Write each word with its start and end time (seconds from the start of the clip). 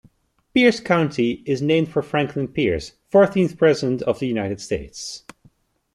Pierce 0.55 0.79
County 0.79 1.43
is 1.45 1.61
named 1.61 1.87
for 1.89 2.01
Franklin 2.01 2.47
Pierce, 2.47 2.93
fourteenth 3.11 3.55
President 3.55 4.01
of 4.01 4.17
the 4.17 4.25
United 4.25 4.59
States. 4.59 5.23